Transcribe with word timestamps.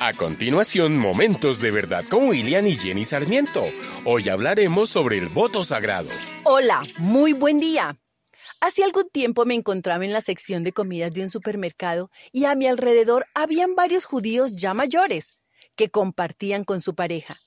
A 0.00 0.12
continuación, 0.12 0.96
Momentos 0.96 1.60
de 1.60 1.72
Verdad 1.72 2.04
con 2.08 2.28
William 2.28 2.64
y 2.68 2.76
Jenny 2.76 3.04
Sarmiento. 3.04 3.62
Hoy 4.04 4.28
hablaremos 4.28 4.90
sobre 4.90 5.18
el 5.18 5.26
voto 5.26 5.64
sagrado. 5.64 6.08
Hola, 6.44 6.84
muy 6.98 7.32
buen 7.32 7.58
día. 7.58 7.98
Hace 8.60 8.84
algún 8.84 9.10
tiempo 9.10 9.44
me 9.44 9.54
encontraba 9.54 10.04
en 10.04 10.12
la 10.12 10.20
sección 10.20 10.62
de 10.62 10.72
comidas 10.72 11.12
de 11.12 11.22
un 11.22 11.30
supermercado 11.30 12.10
y 12.30 12.44
a 12.44 12.54
mi 12.54 12.68
alrededor 12.68 13.26
habían 13.34 13.74
varios 13.74 14.04
judíos 14.04 14.54
ya 14.54 14.72
mayores 14.72 15.50
que 15.76 15.88
compartían 15.88 16.62
con 16.62 16.80
su 16.80 16.94
pareja. 16.94 17.40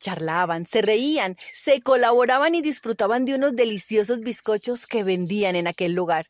Charlaban, 0.00 0.64
se 0.64 0.80
reían, 0.80 1.36
se 1.52 1.82
colaboraban 1.82 2.54
y 2.54 2.62
disfrutaban 2.62 3.26
de 3.26 3.34
unos 3.34 3.54
deliciosos 3.54 4.20
bizcochos 4.20 4.86
que 4.86 5.04
vendían 5.04 5.56
en 5.56 5.66
aquel 5.66 5.92
lugar. 5.92 6.24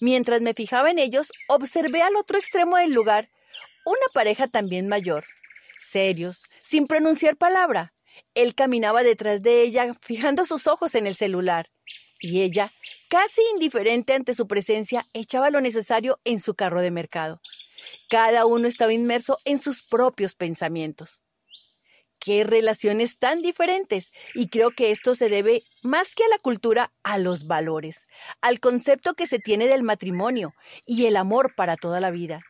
Mientras 0.00 0.40
me 0.40 0.54
fijaba 0.54 0.90
en 0.90 0.98
ellos, 0.98 1.32
observé 1.48 2.00
al 2.00 2.16
otro 2.16 2.38
extremo 2.38 2.78
del 2.78 2.92
lugar 2.92 3.28
una 3.84 4.06
pareja 4.12 4.46
también 4.46 4.88
mayor, 4.88 5.24
serios, 5.78 6.44
sin 6.60 6.86
pronunciar 6.86 7.36
palabra. 7.36 7.92
Él 8.34 8.54
caminaba 8.54 9.02
detrás 9.02 9.42
de 9.42 9.62
ella, 9.62 9.94
fijando 10.00 10.44
sus 10.44 10.66
ojos 10.66 10.94
en 10.94 11.06
el 11.06 11.14
celular, 11.14 11.66
y 12.20 12.42
ella, 12.42 12.72
casi 13.08 13.42
indiferente 13.52 14.14
ante 14.14 14.34
su 14.34 14.46
presencia, 14.46 15.06
echaba 15.12 15.50
lo 15.50 15.60
necesario 15.60 16.20
en 16.24 16.38
su 16.38 16.54
carro 16.54 16.80
de 16.80 16.90
mercado. 16.90 17.40
Cada 18.08 18.46
uno 18.46 18.68
estaba 18.68 18.92
inmerso 18.92 19.38
en 19.44 19.58
sus 19.58 19.82
propios 19.82 20.34
pensamientos. 20.36 21.20
Qué 22.20 22.44
relaciones 22.44 23.18
tan 23.18 23.42
diferentes. 23.42 24.12
Y 24.34 24.48
creo 24.48 24.70
que 24.70 24.92
esto 24.92 25.16
se 25.16 25.28
debe, 25.28 25.64
más 25.82 26.14
que 26.14 26.22
a 26.22 26.28
la 26.28 26.38
cultura, 26.38 26.92
a 27.02 27.18
los 27.18 27.48
valores, 27.48 28.06
al 28.40 28.60
concepto 28.60 29.14
que 29.14 29.26
se 29.26 29.40
tiene 29.40 29.66
del 29.66 29.82
matrimonio 29.82 30.54
y 30.86 31.06
el 31.06 31.16
amor 31.16 31.56
para 31.56 31.76
toda 31.76 31.98
la 31.98 32.12
vida 32.12 32.40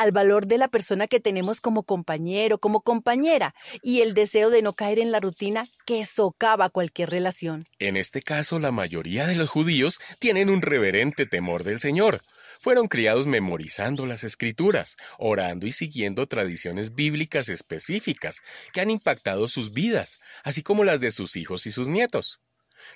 al 0.00 0.12
valor 0.12 0.46
de 0.46 0.56
la 0.56 0.68
persona 0.68 1.06
que 1.06 1.20
tenemos 1.20 1.60
como 1.60 1.82
compañero, 1.82 2.56
como 2.56 2.80
compañera, 2.80 3.54
y 3.82 4.00
el 4.00 4.14
deseo 4.14 4.48
de 4.48 4.62
no 4.62 4.72
caer 4.72 4.98
en 4.98 5.12
la 5.12 5.20
rutina 5.20 5.68
que 5.84 6.06
socava 6.06 6.70
cualquier 6.70 7.10
relación. 7.10 7.66
En 7.78 7.98
este 7.98 8.22
caso, 8.22 8.58
la 8.58 8.70
mayoría 8.70 9.26
de 9.26 9.34
los 9.34 9.50
judíos 9.50 10.00
tienen 10.18 10.48
un 10.48 10.62
reverente 10.62 11.26
temor 11.26 11.64
del 11.64 11.80
Señor. 11.80 12.22
Fueron 12.60 12.88
criados 12.88 13.26
memorizando 13.26 14.06
las 14.06 14.24
escrituras, 14.24 14.96
orando 15.18 15.66
y 15.66 15.72
siguiendo 15.72 16.26
tradiciones 16.26 16.94
bíblicas 16.94 17.50
específicas 17.50 18.40
que 18.72 18.80
han 18.80 18.90
impactado 18.90 19.48
sus 19.48 19.74
vidas, 19.74 20.20
así 20.44 20.62
como 20.62 20.82
las 20.84 21.00
de 21.00 21.10
sus 21.10 21.36
hijos 21.36 21.66
y 21.66 21.72
sus 21.72 21.88
nietos. 21.88 22.40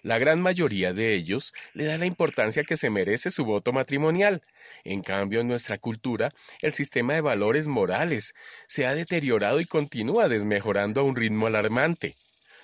La 0.02 0.18
gran 0.18 0.40
mayoría 0.40 0.92
de 0.92 1.14
ellos 1.14 1.52
le 1.72 1.84
da 1.84 1.98
la 1.98 2.06
importancia 2.06 2.64
que 2.64 2.76
se 2.76 2.90
merece 2.90 3.30
su 3.30 3.44
voto 3.44 3.72
matrimonial. 3.72 4.42
En 4.84 5.02
cambio, 5.02 5.40
en 5.40 5.48
nuestra 5.48 5.78
cultura, 5.78 6.30
el 6.60 6.74
sistema 6.74 7.14
de 7.14 7.20
valores 7.20 7.66
morales 7.66 8.34
se 8.66 8.86
ha 8.86 8.94
deteriorado 8.94 9.60
y 9.60 9.64
continúa 9.64 10.28
desmejorando 10.28 11.00
a 11.00 11.04
un 11.04 11.16
ritmo 11.16 11.46
alarmante. 11.46 12.14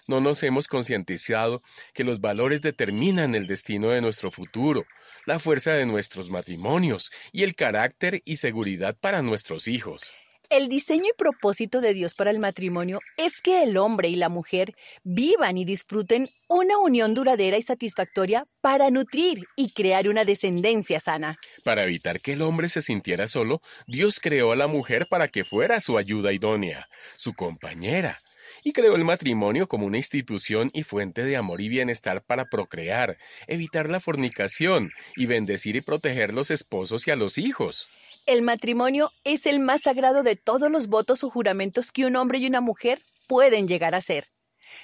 No 0.07 0.21
nos 0.21 0.43
hemos 0.43 0.67
concientizado 0.67 1.63
que 1.95 2.05
los 2.05 2.21
valores 2.21 2.63
determinan 2.63 3.35
el 3.35 3.47
destino 3.47 3.91
de 3.91 4.01
nuestro 4.01 4.31
futuro, 4.31 4.85
la 5.25 5.39
fuerza 5.39 5.73
de 5.73 5.87
nuestros 5.87 6.31
matrimonios 6.31 7.13
y 7.33 7.45
el 7.45 7.55
carácter 7.55 8.23
y 8.25 8.37
seguridad 8.37 8.97
para 9.01 9.23
nuestros 9.23 9.69
hijos. 9.69 10.13
El 10.51 10.69
diseño 10.69 11.05
y 11.05 11.17
propósito 11.17 11.81
de 11.81 11.95
Dios 11.95 12.15
para 12.15 12.33
el 12.33 12.41
matrimonio 12.41 12.99
es 13.17 13.41
que 13.41 13.63
el 13.63 13.77
hombre 13.77 14.09
y 14.09 14.17
la 14.17 14.29
mujer 14.29 14.75
vivan 15.05 15.57
y 15.57 15.65
disfruten 15.65 16.29
una 16.49 16.77
unión 16.77 17.15
duradera 17.15 17.57
y 17.57 17.63
satisfactoria 17.63 18.43
para 18.61 18.91
nutrir 18.91 19.47
y 19.55 19.71
crear 19.71 20.09
una 20.09 20.25
descendencia 20.25 20.99
sana. 20.99 21.37
Para 21.63 21.85
evitar 21.85 22.19
que 22.19 22.33
el 22.33 22.43
hombre 22.43 22.69
se 22.69 22.81
sintiera 22.81 23.29
solo, 23.29 23.63
Dios 23.87 24.19
creó 24.19 24.51
a 24.51 24.57
la 24.57 24.67
mujer 24.67 25.07
para 25.09 25.29
que 25.29 25.45
fuera 25.45 25.81
su 25.81 25.97
ayuda 25.97 26.33
idónea, 26.33 26.89
su 27.17 27.35
compañera, 27.35 28.19
y 28.65 28.73
creó 28.73 28.97
el 28.97 29.05
matrimonio 29.05 29.69
como 29.69 29.87
una 29.87 29.99
institución 29.99 30.71
y 30.75 30.83
fuente 30.83 31.23
de 31.23 31.37
amor 31.37 31.61
y 31.61 31.69
bienestar 31.69 32.25
para 32.25 32.47
procrear, 32.47 33.19
evitar 33.47 33.89
la 33.89 34.01
fornicación 34.01 34.91
y 35.15 35.27
bendecir 35.27 35.77
y 35.77 35.81
proteger 35.81 36.35
los 36.35 36.51
esposos 36.51 37.07
y 37.07 37.13
a 37.13 37.17
los 37.17 37.39
hijos. 37.39 37.89
El 38.27 38.43
matrimonio 38.43 39.11
es 39.25 39.47
el 39.47 39.61
más 39.61 39.83
sagrado 39.83 40.23
de 40.23 40.37
todos 40.37 40.71
los 40.71 40.89
votos 40.89 41.25
o 41.25 41.31
juramentos 41.31 41.91
que 41.91 42.07
un 42.07 42.17
hombre 42.17 42.39
y 42.39 42.47
una 42.47 42.61
mujer 42.61 42.99
pueden 43.29 43.67
llegar 43.67 43.95
a 43.95 43.99
hacer. 43.99 44.25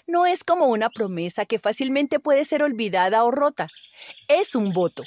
No 0.06 0.26
es 0.26 0.44
como 0.44 0.66
una 0.66 0.90
promesa 0.90 1.46
que 1.46 1.58
fácilmente 1.58 2.18
puede 2.18 2.44
ser 2.44 2.62
olvidada 2.62 3.24
o 3.24 3.30
rota. 3.30 3.68
Es 4.28 4.54
un 4.54 4.72
voto. 4.72 5.04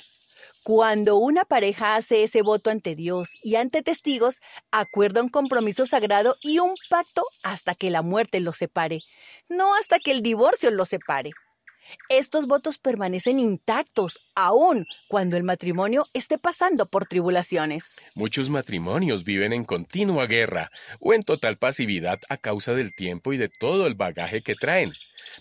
Cuando 0.63 1.17
una 1.17 1.45
pareja 1.45 1.95
hace 1.95 2.23
ese 2.23 2.41
voto 2.41 2.69
ante 2.69 2.95
Dios 2.95 3.29
y 3.41 3.55
ante 3.55 3.81
testigos, 3.81 4.41
acuerda 4.71 5.23
un 5.23 5.29
compromiso 5.29 5.85
sagrado 5.85 6.37
y 6.41 6.59
un 6.59 6.75
pacto 6.89 7.25
hasta 7.43 7.75
que 7.75 7.89
la 7.89 8.01
muerte 8.01 8.39
los 8.39 8.57
separe, 8.57 9.01
no 9.49 9.73
hasta 9.75 9.99
que 9.99 10.11
el 10.11 10.21
divorcio 10.21 10.69
los 10.71 10.89
separe. 10.89 11.31
Estos 12.09 12.47
votos 12.47 12.77
permanecen 12.77 13.39
intactos 13.39 14.19
aún 14.35 14.85
cuando 15.07 15.37
el 15.37 15.43
matrimonio 15.43 16.05
esté 16.13 16.37
pasando 16.37 16.85
por 16.85 17.05
tribulaciones. 17.05 17.95
Muchos 18.15 18.49
matrimonios 18.49 19.23
viven 19.23 19.53
en 19.53 19.63
continua 19.63 20.25
guerra 20.25 20.71
o 20.99 21.13
en 21.13 21.23
total 21.23 21.57
pasividad 21.57 22.19
a 22.29 22.37
causa 22.37 22.73
del 22.73 22.93
tiempo 22.93 23.33
y 23.33 23.37
de 23.37 23.49
todo 23.49 23.87
el 23.87 23.95
bagaje 23.95 24.41
que 24.41 24.55
traen, 24.55 24.93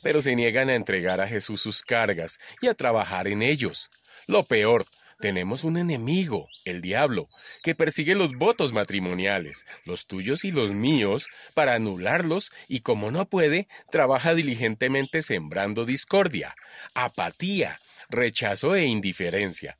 pero 0.02 0.20
se 0.22 0.36
niegan 0.36 0.68
a 0.68 0.74
entregar 0.74 1.20
a 1.20 1.28
Jesús 1.28 1.60
sus 1.60 1.82
cargas 1.82 2.38
y 2.60 2.68
a 2.68 2.74
trabajar 2.74 3.28
en 3.28 3.42
ellos. 3.42 3.88
Lo 4.26 4.42
peor, 4.42 4.84
tenemos 5.18 5.64
un 5.64 5.76
enemigo, 5.76 6.48
el 6.64 6.80
diablo, 6.80 7.28
que 7.62 7.74
persigue 7.74 8.14
los 8.14 8.34
votos 8.34 8.72
matrimoniales, 8.72 9.66
los 9.84 10.06
tuyos 10.06 10.44
y 10.44 10.50
los 10.50 10.72
míos, 10.72 11.28
para 11.54 11.74
anularlos 11.74 12.50
y 12.68 12.80
como 12.80 13.10
no 13.10 13.28
puede, 13.28 13.68
trabaja 13.90 14.34
diligentemente 14.34 15.22
sembrando 15.22 15.84
discordia, 15.84 16.54
apatía, 16.94 17.76
rechazo 18.08 18.74
e 18.74 18.84
indiferencia. 18.84 19.76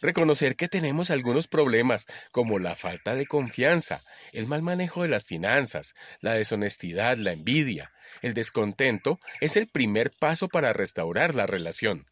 Reconocer 0.00 0.54
que 0.54 0.68
tenemos 0.68 1.10
algunos 1.10 1.46
problemas, 1.46 2.06
como 2.32 2.58
la 2.58 2.76
falta 2.76 3.14
de 3.14 3.26
confianza, 3.26 4.00
el 4.34 4.46
mal 4.46 4.60
manejo 4.60 5.02
de 5.02 5.08
las 5.08 5.24
finanzas, 5.24 5.94
la 6.20 6.34
deshonestidad, 6.34 7.16
la 7.16 7.32
envidia, 7.32 7.90
el 8.20 8.34
descontento, 8.34 9.18
es 9.40 9.56
el 9.56 9.66
primer 9.66 10.10
paso 10.10 10.48
para 10.48 10.74
restaurar 10.74 11.34
la 11.34 11.46
relación. 11.46 12.06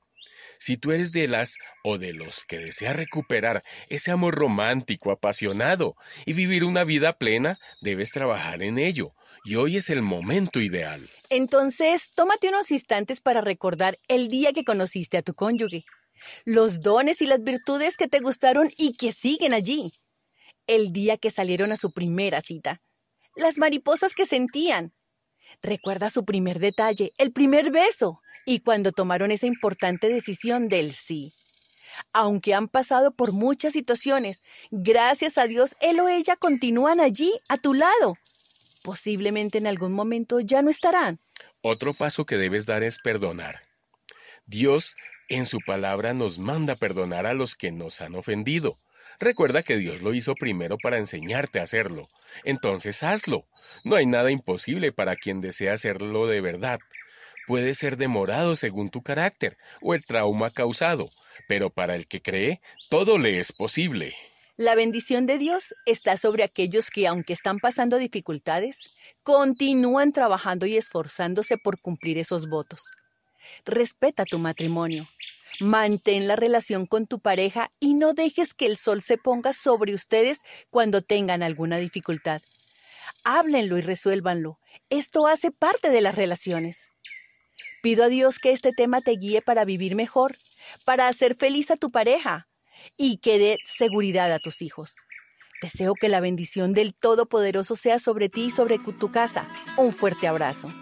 Si 0.63 0.77
tú 0.77 0.93
eres 0.93 1.11
de 1.11 1.27
las 1.27 1.57
o 1.83 1.99
de 1.99 2.13
los 2.13 2.45
que 2.45 2.57
desea 2.57 2.93
recuperar 2.93 3.65
ese 3.89 4.13
amor 4.13 4.37
romántico, 4.37 5.11
apasionado 5.11 5.95
y 6.25 6.35
vivir 6.35 6.63
una 6.63 6.85
vida 6.85 7.15
plena, 7.15 7.59
debes 7.81 8.13
trabajar 8.13 8.63
en 8.63 8.79
ello. 8.79 9.07
Y 9.45 9.57
hoy 9.57 9.79
es 9.79 9.91
el 9.91 10.03
momento 10.03 10.61
ideal. 10.61 11.05
Entonces, 11.31 12.13
tómate 12.15 12.49
unos 12.49 12.71
instantes 12.71 13.21
para 13.21 13.41
recordar 13.41 13.99
el 14.07 14.29
día 14.29 14.53
que 14.53 14.63
conociste 14.63 15.17
a 15.17 15.23
tu 15.23 15.35
cónyuge, 15.35 15.83
los 16.45 16.79
dones 16.79 17.23
y 17.23 17.27
las 17.27 17.43
virtudes 17.43 17.97
que 17.97 18.07
te 18.07 18.21
gustaron 18.21 18.71
y 18.79 18.97
que 18.97 19.11
siguen 19.11 19.55
allí, 19.55 19.93
el 20.69 20.93
día 20.93 21.17
que 21.17 21.33
salieron 21.33 21.73
a 21.73 21.77
su 21.77 21.91
primera 21.91 22.41
cita, 22.41 22.79
las 23.35 23.59
mariposas 23.59 24.15
que 24.15 24.27
sentían. 24.27 24.93
Recuerda 25.61 26.09
su 26.09 26.25
primer 26.25 26.61
detalle, 26.61 27.13
el 27.19 27.33
primer 27.33 27.73
beso, 27.73 28.22
y 28.45 28.61
cuando 28.61 28.93
tomaron 28.93 29.31
esa 29.31 29.47
importante 29.47 30.09
decisión 30.09 30.69
del 30.69 30.93
sí. 30.93 31.33
Aunque 32.13 32.55
han 32.55 32.69
pasado 32.69 33.13
por 33.13 33.33
muchas 33.33 33.73
situaciones, 33.73 34.43
gracias 34.71 35.39
a 35.39 35.47
Dios, 35.47 35.77
él 35.81 36.01
o 36.01 36.09
ella 36.09 36.37
continúan 36.37 37.01
allí, 37.01 37.33
a 37.49 37.59
tu 37.59 37.75
lado. 37.75 38.17
Posiblemente 38.83 39.59
en 39.59 39.67
algún 39.67 39.93
momento 39.93 40.41
ya 40.41 40.63
no 40.63 40.71
estarán. 40.71 41.21
Otro 41.61 41.95
paso 41.95 42.25
que 42.25 42.37
debes 42.37 42.67
dar 42.67 42.83
es 42.83 42.99
perdonar. 42.99 43.61
Dios 44.49 44.97
en 45.29 45.47
su 45.47 45.59
palabra 45.65 46.15
nos 46.15 46.39
manda 46.39 46.75
perdonar 46.75 47.27
a 47.27 47.35
los 47.35 47.55
que 47.55 47.71
nos 47.71 48.01
han 48.01 48.15
ofendido. 48.15 48.79
Recuerda 49.21 49.63
que 49.63 49.77
Dios 49.77 50.03
lo 50.03 50.15
hizo 50.15 50.35
primero 50.35 50.77
para 50.83 50.99
enseñarte 50.99 51.61
a 51.61 51.65
hacerlo. 51.65 52.03
Entonces 52.45 53.03
hazlo. 53.03 53.47
No 53.85 53.97
hay 53.97 54.07
nada 54.07 54.31
imposible 54.31 54.93
para 54.93 55.17
quien 55.17 55.41
desea 55.41 55.75
hacerlo 55.75 56.27
de 56.27 56.41
verdad 56.41 56.81
puede 57.47 57.75
ser 57.75 57.97
demorado 57.97 58.57
según 58.57 58.91
tu 58.91 59.03
carácter 59.03 59.57
o 59.81 59.95
el 59.95 60.05
trauma 60.05 60.51
causado, 60.51 61.09
pero 61.49 61.71
para 61.71 61.97
el 61.97 62.07
que 62.07 62.23
cree, 62.23 62.61
todo 62.89 63.19
le 63.19 63.41
es 63.41 63.53
posible. 63.53 64.15
La 64.57 64.75
bendición 64.75 65.27
de 65.27 65.39
Dios 65.39 65.75
está 65.87 66.17
sobre 66.17 66.45
aquellos 66.45 66.91
que, 66.91 67.07
aunque 67.07 67.33
están 67.33 67.59
pasando 67.59 67.97
dificultades, 67.97 68.91
continúan 69.23 70.13
trabajando 70.13 70.67
y 70.67 70.77
esforzándose 70.77 71.57
por 71.59 71.81
cumplir 71.81 72.19
esos 72.19 72.49
votos. 72.49 72.91
Respeta 73.65 74.25
tu 74.25 74.39
matrimonio. 74.39 75.09
Mantén 75.59 76.29
la 76.29 76.37
relación 76.37 76.87
con 76.87 77.07
tu 77.07 77.19
pareja 77.19 77.71
y 77.81 77.95
no 77.95 78.15
dejes 78.15 78.55
que 78.55 78.67
el 78.67 78.77
sol 78.77 79.03
se 79.03 79.19
ponga 79.19 79.53
sobre 79.53 79.95
ustedes 79.95 80.43
cuando 80.71 81.03
tengan 81.03 81.43
alguna 81.43 81.79
dificultad. 81.79 82.41
Háblenlo 83.25 83.79
y 83.79 83.81
resuélvanlo. 83.81 84.59
Esto 84.91 85.27
hace 85.27 85.51
parte 85.51 85.91
de 85.91 86.03
las 86.03 86.15
relaciones. 86.15 86.92
Pido 87.83 88.05
a 88.05 88.09
Dios 88.09 88.39
que 88.39 88.53
este 88.53 88.73
tema 88.73 89.01
te 89.01 89.11
guíe 89.11 89.43
para 89.43 89.65
vivir 89.65 89.97
mejor, 89.97 90.37
para 90.85 91.09
hacer 91.09 91.35
feliz 91.35 91.73
a 91.73 91.77
tu 91.77 91.91
pareja 91.91 92.47
y 92.97 93.17
que 93.17 93.41
dé 93.41 93.59
seguridad 93.65 94.33
a 94.33 94.39
tus 94.39 94.63
hijos. 94.63 94.95
Deseo 95.61 95.95
que 95.95 96.09
la 96.09 96.21
bendición 96.21 96.75
del 96.75 96.95
Todopoderoso 96.95 97.75
sea 97.75 97.99
sobre 97.99 98.29
ti 98.29 98.47
y 98.47 98.51
sobre 98.53 98.79
tu 98.79 99.11
casa. 99.11 99.45
Un 99.77 99.93
fuerte 99.93 100.29
abrazo. 100.29 100.73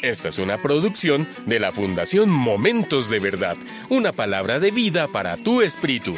Esta 0.00 0.28
es 0.28 0.38
una 0.38 0.56
producción 0.56 1.28
de 1.44 1.60
la 1.60 1.70
Fundación 1.70 2.30
Momentos 2.30 3.10
de 3.10 3.18
Verdad, 3.18 3.56
una 3.90 4.12
palabra 4.12 4.58
de 4.58 4.70
vida 4.70 5.08
para 5.08 5.36
tu 5.36 5.60
espíritu. 5.60 6.14